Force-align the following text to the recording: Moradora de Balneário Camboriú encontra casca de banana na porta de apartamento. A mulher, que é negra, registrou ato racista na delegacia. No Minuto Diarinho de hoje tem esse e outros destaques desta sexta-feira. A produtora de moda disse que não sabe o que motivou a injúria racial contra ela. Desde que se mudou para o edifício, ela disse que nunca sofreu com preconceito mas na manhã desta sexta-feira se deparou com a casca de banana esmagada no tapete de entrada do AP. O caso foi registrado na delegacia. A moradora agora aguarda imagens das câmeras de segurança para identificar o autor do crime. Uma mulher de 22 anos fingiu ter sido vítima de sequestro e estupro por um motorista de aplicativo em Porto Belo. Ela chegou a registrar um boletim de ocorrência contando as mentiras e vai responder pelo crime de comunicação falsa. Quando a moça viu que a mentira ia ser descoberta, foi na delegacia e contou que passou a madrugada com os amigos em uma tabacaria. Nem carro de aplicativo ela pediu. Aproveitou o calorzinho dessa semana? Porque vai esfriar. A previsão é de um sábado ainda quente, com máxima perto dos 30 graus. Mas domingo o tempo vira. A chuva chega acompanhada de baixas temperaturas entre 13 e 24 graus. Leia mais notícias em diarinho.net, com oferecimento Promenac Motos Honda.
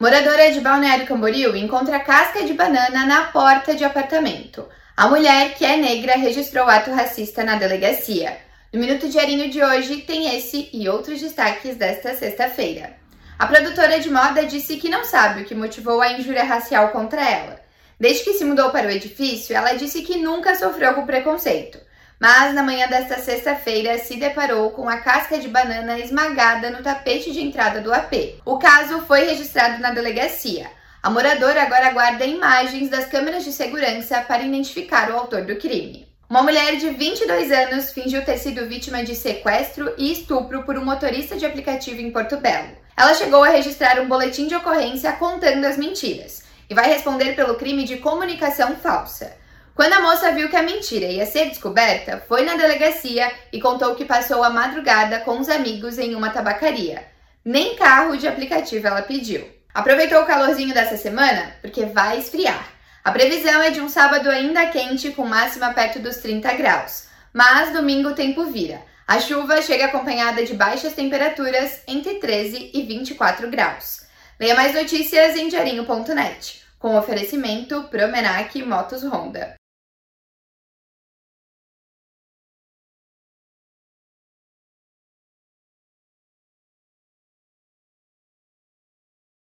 Moradora 0.00 0.52
de 0.52 0.60
Balneário 0.60 1.08
Camboriú 1.08 1.56
encontra 1.56 1.98
casca 1.98 2.44
de 2.44 2.52
banana 2.52 3.04
na 3.04 3.24
porta 3.32 3.74
de 3.74 3.82
apartamento. 3.82 4.64
A 4.96 5.08
mulher, 5.08 5.56
que 5.56 5.64
é 5.64 5.76
negra, 5.76 6.14
registrou 6.14 6.68
ato 6.68 6.92
racista 6.92 7.42
na 7.42 7.56
delegacia. 7.56 8.38
No 8.72 8.78
Minuto 8.78 9.08
Diarinho 9.08 9.50
de 9.50 9.60
hoje 9.60 10.02
tem 10.02 10.36
esse 10.36 10.70
e 10.72 10.88
outros 10.88 11.20
destaques 11.20 11.74
desta 11.74 12.14
sexta-feira. 12.14 12.92
A 13.36 13.46
produtora 13.46 13.98
de 13.98 14.08
moda 14.08 14.46
disse 14.46 14.76
que 14.76 14.88
não 14.88 15.04
sabe 15.04 15.42
o 15.42 15.44
que 15.44 15.54
motivou 15.56 16.00
a 16.00 16.12
injúria 16.12 16.44
racial 16.44 16.90
contra 16.90 17.28
ela. 17.28 17.60
Desde 17.98 18.22
que 18.22 18.34
se 18.34 18.44
mudou 18.44 18.70
para 18.70 18.86
o 18.86 18.92
edifício, 18.92 19.56
ela 19.56 19.72
disse 19.72 20.02
que 20.02 20.16
nunca 20.16 20.54
sofreu 20.54 20.94
com 20.94 21.06
preconceito 21.06 21.87
mas 22.20 22.52
na 22.54 22.62
manhã 22.62 22.88
desta 22.88 23.18
sexta-feira 23.18 23.96
se 23.98 24.16
deparou 24.16 24.70
com 24.70 24.88
a 24.88 24.98
casca 24.98 25.38
de 25.38 25.48
banana 25.48 25.98
esmagada 25.98 26.70
no 26.70 26.82
tapete 26.82 27.32
de 27.32 27.40
entrada 27.40 27.80
do 27.80 27.92
AP. 27.92 28.40
O 28.44 28.58
caso 28.58 29.02
foi 29.02 29.24
registrado 29.24 29.80
na 29.80 29.90
delegacia. 29.90 30.68
A 31.00 31.08
moradora 31.10 31.62
agora 31.62 31.86
aguarda 31.86 32.26
imagens 32.26 32.88
das 32.88 33.06
câmeras 33.06 33.44
de 33.44 33.52
segurança 33.52 34.20
para 34.22 34.42
identificar 34.42 35.10
o 35.10 35.16
autor 35.16 35.42
do 35.42 35.56
crime. 35.56 36.08
Uma 36.28 36.42
mulher 36.42 36.76
de 36.76 36.90
22 36.90 37.50
anos 37.52 37.92
fingiu 37.92 38.24
ter 38.24 38.36
sido 38.36 38.68
vítima 38.68 39.02
de 39.02 39.14
sequestro 39.14 39.94
e 39.96 40.12
estupro 40.12 40.64
por 40.64 40.76
um 40.76 40.84
motorista 40.84 41.36
de 41.36 41.46
aplicativo 41.46 42.00
em 42.00 42.10
Porto 42.10 42.36
Belo. 42.36 42.76
Ela 42.96 43.14
chegou 43.14 43.44
a 43.44 43.48
registrar 43.48 44.00
um 44.00 44.08
boletim 44.08 44.48
de 44.48 44.56
ocorrência 44.56 45.12
contando 45.12 45.64
as 45.64 45.78
mentiras 45.78 46.42
e 46.68 46.74
vai 46.74 46.88
responder 46.88 47.34
pelo 47.34 47.54
crime 47.54 47.84
de 47.84 47.96
comunicação 47.98 48.76
falsa. 48.76 49.36
Quando 49.78 49.92
a 49.92 50.00
moça 50.00 50.32
viu 50.32 50.48
que 50.48 50.56
a 50.56 50.62
mentira 50.64 51.06
ia 51.06 51.24
ser 51.24 51.50
descoberta, 51.50 52.20
foi 52.26 52.44
na 52.44 52.56
delegacia 52.56 53.30
e 53.52 53.60
contou 53.60 53.94
que 53.94 54.04
passou 54.04 54.42
a 54.42 54.50
madrugada 54.50 55.20
com 55.20 55.38
os 55.38 55.48
amigos 55.48 55.98
em 55.98 56.16
uma 56.16 56.30
tabacaria. 56.30 57.06
Nem 57.44 57.76
carro 57.76 58.16
de 58.16 58.26
aplicativo 58.26 58.88
ela 58.88 59.02
pediu. 59.02 59.48
Aproveitou 59.72 60.20
o 60.20 60.26
calorzinho 60.26 60.74
dessa 60.74 60.96
semana? 60.96 61.52
Porque 61.62 61.86
vai 61.86 62.18
esfriar. 62.18 62.68
A 63.04 63.12
previsão 63.12 63.62
é 63.62 63.70
de 63.70 63.80
um 63.80 63.88
sábado 63.88 64.28
ainda 64.28 64.66
quente, 64.66 65.12
com 65.12 65.24
máxima 65.24 65.72
perto 65.72 66.00
dos 66.00 66.16
30 66.16 66.54
graus. 66.54 67.04
Mas 67.32 67.72
domingo 67.72 68.08
o 68.08 68.14
tempo 68.16 68.46
vira. 68.46 68.82
A 69.06 69.20
chuva 69.20 69.62
chega 69.62 69.84
acompanhada 69.84 70.44
de 70.44 70.54
baixas 70.54 70.92
temperaturas 70.92 71.82
entre 71.86 72.14
13 72.14 72.72
e 72.74 72.82
24 72.82 73.48
graus. 73.48 74.00
Leia 74.40 74.56
mais 74.56 74.74
notícias 74.74 75.36
em 75.36 75.46
diarinho.net, 75.46 76.64
com 76.80 76.98
oferecimento 76.98 77.84
Promenac 77.84 78.60
Motos 78.64 79.04
Honda. 79.04 79.56